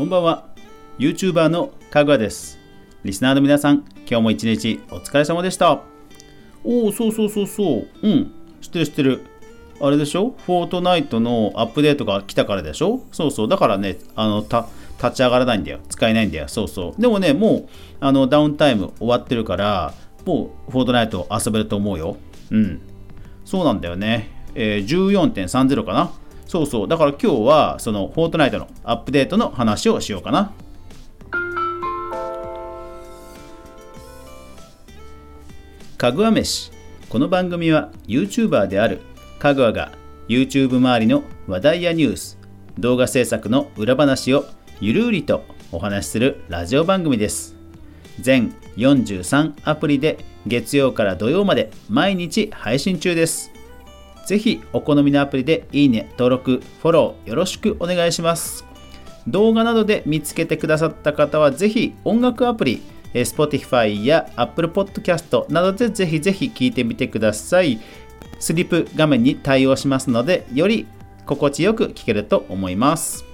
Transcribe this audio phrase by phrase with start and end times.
[0.00, 0.46] こんばんは。
[0.98, 2.58] YouTuber のかぐわです。
[3.04, 5.82] リスナーの皆さん今日も一日お疲れ様でした。
[6.64, 7.88] おおそうそうそうそう。
[8.00, 8.32] うん。
[8.62, 9.20] 知ってる知ってる。
[9.78, 10.34] あれでしょ？
[10.46, 13.02] フォートナイトのアップデートが来たからでしょ？
[13.12, 13.48] そうそう。
[13.48, 15.80] だからねあのた立ち上がらないんだよ。
[15.90, 16.48] 使えないんだよ。
[16.48, 17.02] そうそう。
[17.02, 17.68] でもねもう
[18.00, 19.92] あのダウンタイム終わってるから
[20.24, 22.16] もうフォートナイト遊べると思うよ。
[22.50, 22.80] うん。
[23.44, 26.10] そうなんだよね、えー、14.30かな。
[26.50, 26.88] そうそう。
[26.88, 30.52] だから今日はそのフォートナイトのアップデートの話をしようかな。
[35.96, 36.72] かぐわ飯。
[37.08, 39.00] この番組は YouTuber である
[39.38, 39.92] かぐわが
[40.26, 42.36] YouTube 周りの話題やニュース、
[42.80, 44.44] 動画制作の裏話を
[44.80, 47.54] ゆるりとお話しするラジオ番組です。
[48.18, 53.49] 全43アプリで月曜から土曜まで毎日配信中です。
[54.30, 58.64] ぜひお好みのアプリでいいね、登録、フォローよろしくお願いします。
[59.26, 62.80] 動画などで見つけてくださった方はぜひ音楽アプリ、
[63.12, 67.80] Spotify や Apple Podcast などでぜひぜひ聴いてみてください。
[68.38, 70.86] スリップ画面に対応しますので、より
[71.26, 73.24] 心地よく聴けると思います。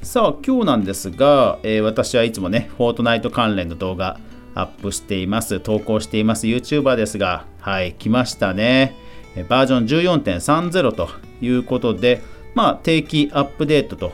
[0.00, 4.20] さあ、今日なんですが、えー、私はいつもね、フォートナイト関連の動画
[4.54, 9.02] アップしています、投稿しています YouTuber ですが、はい、来ましたね。
[9.42, 11.08] バージョン14.30と
[11.40, 12.22] いうことで、
[12.54, 14.12] まあ、定期アップデートと、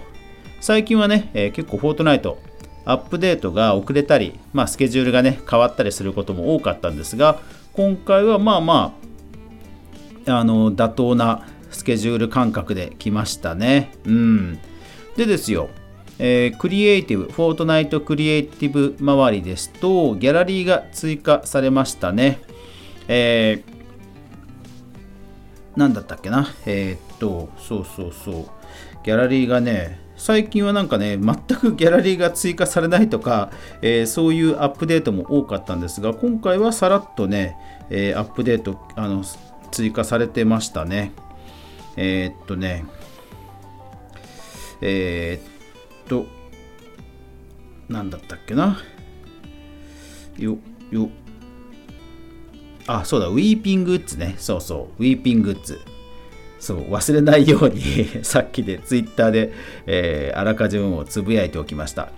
[0.61, 2.39] 最近はね、えー、結構フォートナイト、
[2.87, 7.41] アップデートが遅れたり、まあ、スケジュールがね、変わったりすることも多かったんですが、
[7.75, 8.95] 今回はまあま
[10.27, 13.93] あ、あの、妥当なスケジュール感覚で来ましたね。
[14.07, 14.59] うん。
[15.17, 15.69] でですよ、
[16.19, 22.41] えー、クリエイティブ、フォートナイトクリエイティブ周りですと、ギャラリーが追加されましたね。
[23.09, 23.80] えー
[25.81, 26.47] 何だったっけな？
[26.67, 28.47] えー、っと、そうそうそう。
[29.03, 33.51] ギャラリーがね、最近はなんかね、全くギャラリーが追加されないとか、
[33.81, 37.57] えー、そういうアップデートも多かったんですが、今回はさらっとね、
[37.89, 39.25] えー、アップデートあの
[39.71, 41.13] 追加されてましたね。
[41.97, 42.85] えー、っとね、
[44.83, 45.41] え、
[46.05, 46.27] っと、
[47.89, 48.79] なんだったっけな？
[50.37, 50.59] よ、
[50.91, 51.09] よ、
[52.99, 54.35] あ、そうだ、ウィーピングッズね。
[54.39, 55.81] そうそう、ウィーピングッズ。
[56.59, 59.53] そう、忘れないように さっきでツイッターで、
[59.87, 62.09] えー、あらかじめをつぶやいておきました。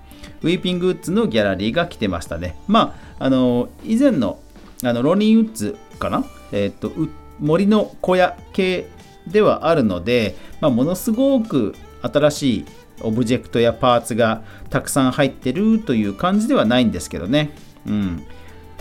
[0.43, 2.57] ウィーピングッズのギャラリーが来てましたね。
[2.67, 4.41] まあ、あの、以前の、
[4.83, 6.25] あの、ロニーウッズかな？
[6.53, 6.91] えっ、と、
[7.39, 8.87] 森の小屋系
[9.27, 12.65] ではあるので、まあ、ものすごく新しい
[13.03, 17.51] オブジェクトやパーツがたくさん入ってるという感じではないんですけどね。
[17.87, 18.23] うん。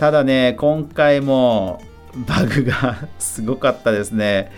[0.02, 1.80] ただね、今回も
[2.26, 4.50] バグが すごかったですね。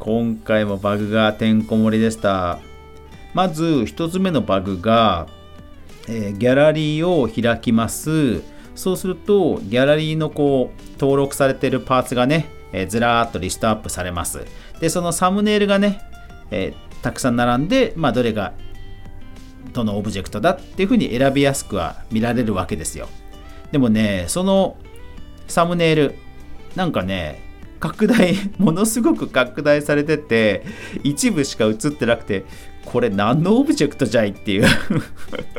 [0.00, 2.58] 今回もバグがてんこ盛りでした。
[3.32, 5.28] まず1つ目のバグが、
[6.08, 8.42] えー、ギャラリーを開きます。
[8.74, 14.44] そうすると、ギャラリーのこう登録されているパーツがね、えー、ずらーっとリストアップされます。
[14.80, 16.00] で、そのサムネイルがね、
[16.50, 18.54] えー、たくさん並んで、まあ、どれが
[19.72, 23.08] どのオブジェクトだっていうふうに選びやすくは見られるわけですよ。
[23.72, 24.76] でもね、その
[25.46, 26.14] サムネイル、
[26.76, 27.42] なんかね、
[27.80, 30.64] 拡大、 ものすごく拡大されてて、
[31.02, 32.44] 一部しか映ってなくて、
[32.84, 34.66] これ何のオブジェクトじゃいっていう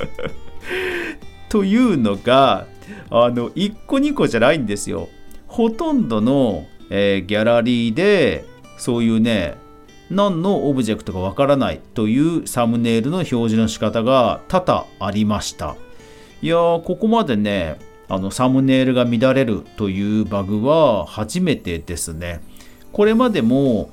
[1.50, 2.68] というのが、
[3.10, 5.10] あの、1個2個じゃないんですよ。
[5.48, 8.46] ほとんどの、えー、ギャラリーで、
[8.78, 9.56] そういうね、
[10.10, 15.76] 何のオブジェクトかわからないというサムネイルの表示の仕方が多々ありました。
[16.42, 17.78] いやー、ここまでね、
[18.12, 22.42] あのサムネイルが乱れるというバグは初めてですね。
[22.92, 23.90] これまでも、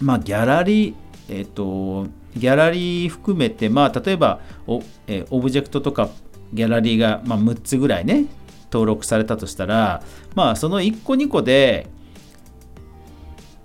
[0.00, 0.94] まあ、ギャラリー、
[1.28, 6.08] えっ、と、ギャラリー含めて、まあ、例えばオ、えー、オブジェクトとか
[6.52, 8.24] ギャラリーが、まあ、6つぐらいね、
[8.72, 10.02] 登録されたとしたら、
[10.34, 11.86] まあ、その1個2個で、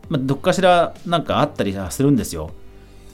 [0.10, 2.52] まあ、どっかしらなんかあったりするんですよ。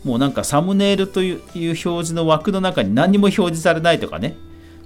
[0.03, 4.35] もうなんかサムネイルという表示の枠の中に何も表示されないとかね。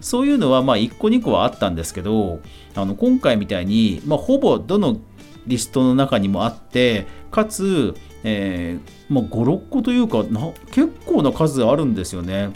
[0.01, 2.39] そういうのはまあ1個2個はあったんですけど
[2.75, 4.99] あの今回みたいに、まあ、ほぼどの
[5.47, 12.51] リストの中にもあってかつ、えーまあ、56個というかな結構な数あるんですよね。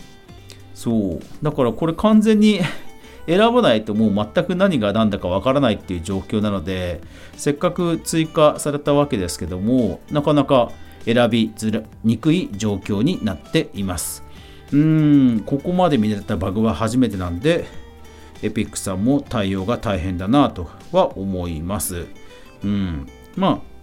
[0.74, 1.20] そう。
[1.42, 2.60] だからこれ完全に
[3.26, 7.00] 選ばないともう全く何が何だかわからないっていう状況なので
[7.38, 10.72] せっかく追加されたわけですけどもなかなか
[11.06, 14.24] 選びづらにくい状況になっています。
[14.74, 17.66] うん、ここまで見れたバグは初めてなんで、
[18.42, 22.08] エピックさんも対応が大変だなとは思います。
[22.64, 23.08] うん。
[23.36, 23.74] まあ、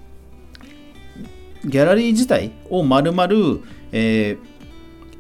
[1.65, 3.61] ギャラリー自体を丸々、
[3.93, 4.39] えー、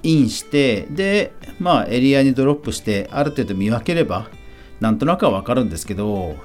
[0.02, 4.28] インしてでまあエリアにドロップしてある程度見分ければ
[4.80, 6.36] なんとなくは分かるんですけど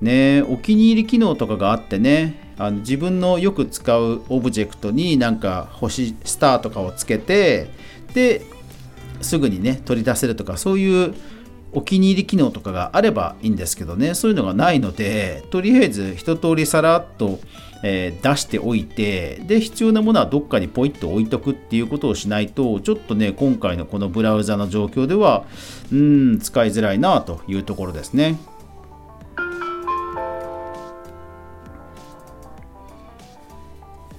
[0.00, 7.70] ねお気に入り機能とかがあってねあの自分のよく使うオブジェクトになんか星スターとかをつけて
[8.14, 8.42] で
[9.20, 11.14] すぐにね取り出せるとかそういう
[11.72, 17.40] お気に入り機能とかがあればいいんですけどねそういうのがないのでとりあえず一通りさらっと、
[17.82, 25.44] えー、出しておいてで必要なものはどっかにポイッと置いとくっていうことをしないとちょっとね今回のこのブラウザの状況では
[25.92, 28.36] うん使いづらいなというところですね。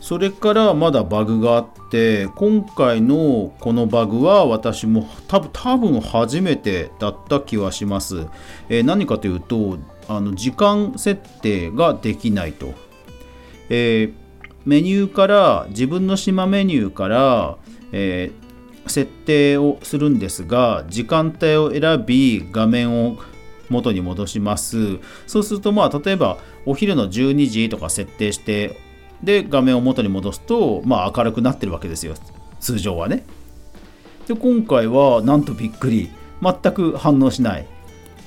[0.06, 8.28] それからまだバグがあって今回のこのバグは私も多分多分初めてだった気はします、
[8.69, 12.75] えー、何かというとあの時間設定ができないと、
[13.69, 14.13] えー、
[14.63, 17.58] メニューから自分の島メニューから、
[17.92, 23.18] えー、設定をするんですが時間帯を選び画面を
[23.69, 25.00] 元に戻します。
[25.25, 26.38] そうするとまあ例えば
[26.68, 28.85] お昼の12時とか設定して
[29.24, 32.16] で画面を元に戻すと、まあ、明るくなってるわけですよ。
[32.60, 33.26] 通常はね。
[34.28, 36.10] で今回はなんとびっくり。
[36.42, 37.66] 全く反応しない。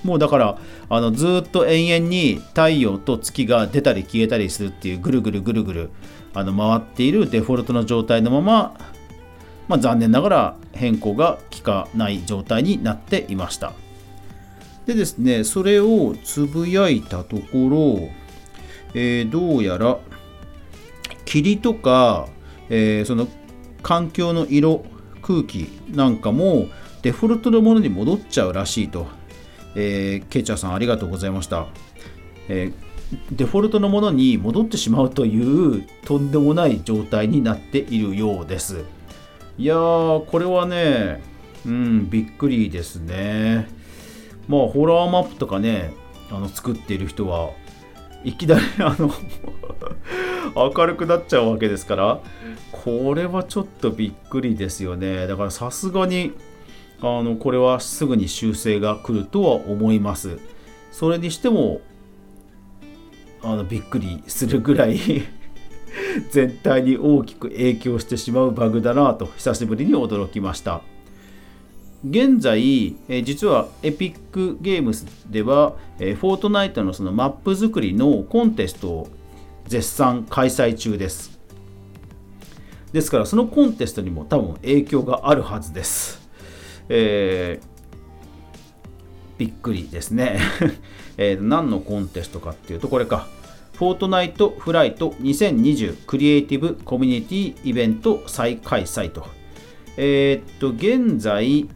[0.05, 0.59] もうだから
[0.89, 5.91] あのずっと延々に太陽と月が出たり消えたりするっていうぐるぐるぐるぐる
[6.35, 8.79] あの回っているデフォルトの状態のまま、
[9.67, 13.73] まあ、残念ながら変更が効かない状態になっていました。
[14.87, 18.09] でですねそれをつぶやいたところ、
[18.95, 19.99] えー、どうやら
[21.29, 22.27] 霧とか、
[22.71, 23.29] えー、その
[23.83, 24.87] 環境の色
[25.21, 26.69] 空気なんかも
[27.03, 29.07] デフォルトのものに戻っちゃうらしいと、
[29.75, 31.67] えー、ケイチャーさんありがとうございました、
[32.49, 38.85] えー、デフォルトのものに戻ってしまうというとんでもない状態になっているようです。
[39.59, 41.23] いやーこれはね
[41.67, 43.69] うんびっくりですね。
[44.49, 45.93] まあホラーマップとかね
[46.31, 47.51] あの作っている人は
[48.25, 49.13] いきなりあの
[50.55, 52.21] 明るくなっちゃうわけですから
[52.73, 55.27] これはちょっとびっくりですよね。
[55.27, 56.33] だからさすがに
[57.01, 60.39] あのこれはすぐに修正が来るとは思います。
[60.91, 61.81] それにしても
[63.43, 64.99] あのびっくりするぐらい
[66.31, 70.83] 全体に大きく影響してしまうバグだなと久しぶりに驚きました。
[72.09, 79.09] 現在、え実はエピックゲームスでは、えフォートナイトのそのマップ作りのコンテストを
[79.69, 81.39] 絶賛開催中です。
[82.93, 86.27] ですからそのコンテストにも多分影響があるはずです、
[86.89, 87.67] えー、
[89.37, 90.41] びっくりですね、
[91.19, 93.29] えー、何のコンテストかっていうとこれか。
[93.75, 99.25] フォートナイトフライト2020クリエイティブコミュニティイベント再開催と。
[99.97, 101.69] えー、っと現在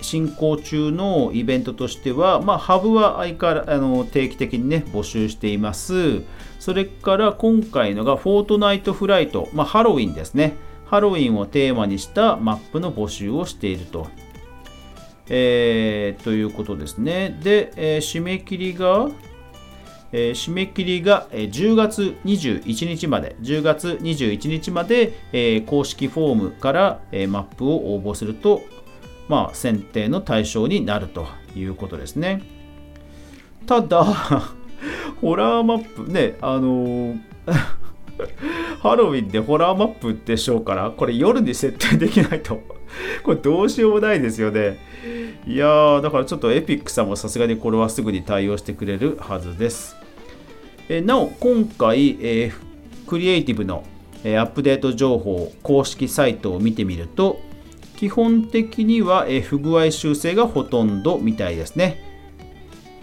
[0.00, 6.22] 進行中のイベントとしては、まあ、ハブは相変わらあの定期的にね募集しています。
[6.62, 10.54] それから今回のがフォートナイトフライト、まあ、ハロウィンですね。
[10.86, 14.06] ハロウィンをテーマにしたマップの募集をしていると。
[15.28, 17.36] えー、ということですね。
[17.42, 19.08] で、えー、締め切りが
[20.12, 28.62] えー、締め切りが、10月21日まで、10月21日まで、え、公式フォームから、えマップを応募すると、
[29.28, 31.26] まあ、選定の対象になると
[31.56, 32.40] いうことですね。
[33.66, 34.52] ただ、
[35.22, 37.14] ホラーマップね、あの、
[38.82, 42.60] ハロウィンでホラーマップでしょうから、これ夜に設定できないと。
[43.22, 44.78] これどうしようもないですよね。
[45.46, 49.96] いやー、だからちょっとエピックさんもさすがにこれはすぐに対応してくれるはずです。
[50.88, 53.84] えなお、今回、えー、クリエイティブの、
[54.24, 57.38] えー、アップデート情報公式サイトを見てみると、
[57.96, 62.02] 基本的には、え不具合修正がほとんどみたいですね。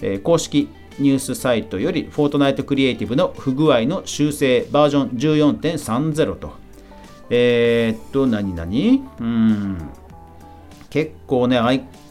[0.02, 0.68] え公式
[1.00, 6.54] ニュースサイトより、フォートナイトクリエイティブの不具合の修正バージョン14.30と。
[7.30, 9.08] えー、っと、何々？
[9.20, 9.90] うん。
[10.90, 11.60] 結構ね、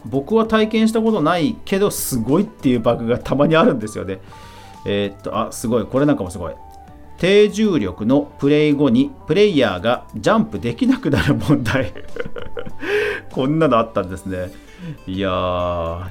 [0.05, 4.19] 僕は体験したことないけど、すごいっていうバグがたまにあるんですよね。
[4.85, 5.85] えー、っと、あ、すごい。
[5.85, 6.53] これなんかもすごい。
[7.19, 11.91] 低重力のプレイ後にプレイヤーがジャンプできなくなる問題
[13.29, 14.51] こんなのあったんですね
[15.05, 16.09] いやあ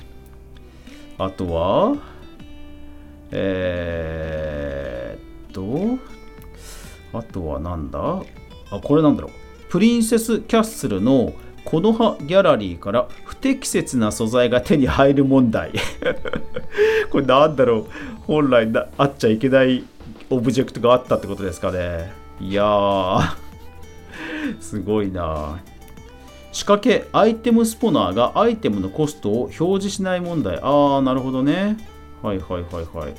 [1.36, 1.96] とは？
[3.30, 5.98] えー、っと
[7.18, 8.22] あとはなんだ？
[8.70, 9.30] あこれなんだろう。
[9.70, 11.32] プリンセスキャッスルの
[11.64, 15.72] この葉ギャラリーから不適切な素材が手に入る問題。
[17.10, 17.86] これなんだろう。
[18.26, 19.84] 本来なあっちゃいけない
[20.30, 22.12] オブジェクトがあったってことですかね。
[22.40, 23.36] いやー。
[24.60, 25.60] すごいな。
[26.52, 30.58] 仕掛けアイテムスポナーがアイテムのコストを表示しない問題。
[30.62, 31.76] ああなるほどね。
[32.22, 33.14] はいはいはいはい。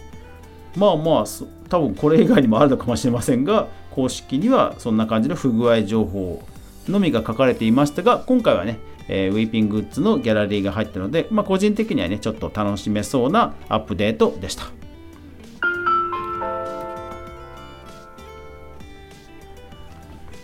[0.76, 1.26] まあまあ
[1.70, 6.44] 多分これ以外にもあるのかもしれませんが公式にはそんな感じの不具合情報
[6.88, 14.66] のみが書かれていましたが今回はね、えー、ウィーピングッズのギャラリーが入ったので、まあ、個人的にはねちょっと楽しめそうなアップデートでした。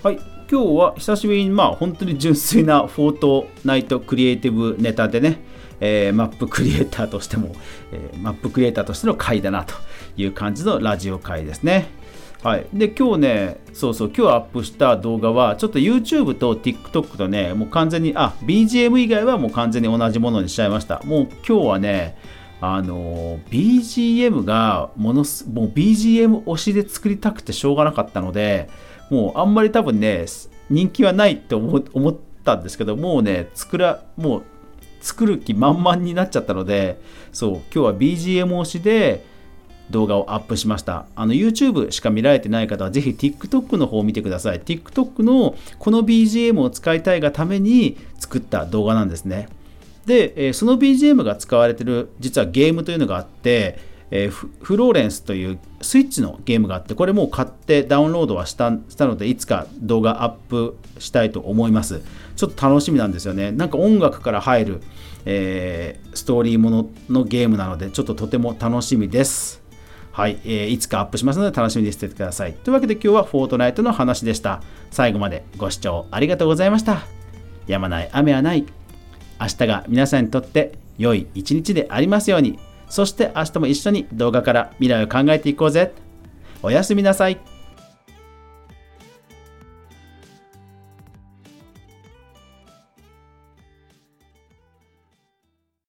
[0.04, 0.20] はい。
[0.48, 5.40] 今日は久しぶりにまあ本当に純粋なフォートナイトクリエイティブネタでね、
[5.80, 7.56] えー、マップクリエイターとしても、
[7.92, 9.74] えー、マップクリエイターとしての回だなと
[10.18, 11.88] いう感じのラジオ回ですね。
[12.44, 21.02] はい、で今日ね、そうそう、今日アップした動画は、ちょっと YouTube と TikTok とね、もう完全に、あ、BGM 以外はもう完全に同じものにしちゃいました。
[21.06, 22.16] もう今日はね、
[22.62, 28.70] あの BGM がものすもう BGM 推しで作りたくてしょうがなかったので
[29.10, 30.26] もうあんまり多分ね
[30.70, 34.44] 人気はないって思ったんですけどもうね作らもう
[35.06, 37.00] 作る気満々になっちゃったので
[37.32, 39.24] そう今日は BGM 推しで
[39.92, 41.06] 動画をアップしました。
[41.16, 44.60] あの YouTube しか見られてない方はぜひ TikTok の方を見てください。
[44.60, 49.48] TikTok のこの BGM を使いたいがために作った動画なんですね。
[50.08, 53.78] で、その BGM が使われてる実はゲームというのがあって、
[54.12, 62.02] えー、フローレンスというスイッチのゲームがあってこれもう買ってダウンロードはしたしたのでいつか動画アップしたいと思います
[62.36, 64.82] ちょっと楽しみなんですよねなんか音楽から入る、
[65.26, 69.66] えー、ストーリーもののゲームなのでちょっととても楽しみです
[70.16, 72.54] はい、えー、いつかアップしますので楽しみにしててください。
[72.54, 74.64] というわけで今日はフォートナイトの話でした。
[74.90, 77.02] 最後までご視聴ありがとうございました。
[77.68, 78.66] やまない雨はない。
[79.42, 82.58] 明日が皆さんにとって良い一日でありますように。
[82.90, 85.94] そして明日も一緒に動画から未来を考えていこうぜ。
[86.62, 87.40] おやすみなさい。